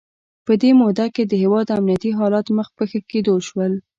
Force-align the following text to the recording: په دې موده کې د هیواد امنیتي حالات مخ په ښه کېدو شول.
په 0.45 0.53
دې 0.61 0.71
موده 0.81 1.05
کې 1.15 1.23
د 1.25 1.33
هیواد 1.43 1.67
امنیتي 1.77 2.11
حالات 2.19 2.47
مخ 2.57 2.67
په 2.77 2.83
ښه 2.89 2.99
کېدو 3.11 3.33
شول. 3.47 3.73